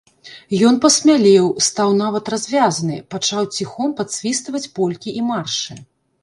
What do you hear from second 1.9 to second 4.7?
нават развязны, пачаў ціхом падсвістваць